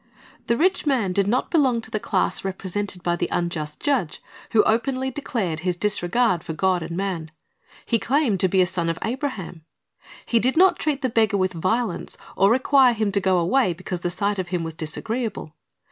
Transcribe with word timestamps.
The 0.47 0.57
rich 0.57 0.87
man 0.87 1.13
did 1.13 1.27
not 1.27 1.51
belong 1.51 1.79
to 1.81 1.91
the 1.91 1.99
class 1.99 2.43
represented 2.43 3.03
by 3.03 3.15
the 3.15 3.29
unjust 3.31 3.79
judge, 3.79 4.19
who 4.49 4.63
openly 4.63 5.11
declared 5.11 5.59
his 5.59 5.77
disregard 5.77 6.43
for 6.43 6.53
God 6.53 6.81
and 6.81 6.97
man. 6.97 7.29
He 7.85 7.99
claimed 7.99 8.39
to 8.39 8.47
be 8.47 8.63
a 8.63 8.65
son 8.65 8.89
of 8.89 8.97
Abraham. 9.03 9.63
He 10.25 10.39
did 10.39 10.57
not 10.57 10.79
treat 10.79 11.03
the 11.03 11.09
beggar 11.09 11.37
with 11.37 11.53
violence, 11.53 12.17
or 12.35 12.49
require 12.49 12.93
him 12.93 13.11
to 13.11 13.21
go 13.21 13.37
away 13.37 13.73
because 13.73 13.99
the 13.99 14.09
sight 14.09 14.39
of 14.39 14.47
him 14.47 14.63
was 14.63 14.73
disagreeable. 14.73 15.53